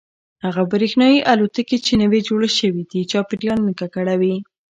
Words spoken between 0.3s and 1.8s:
هغه برېښنايي الوتکې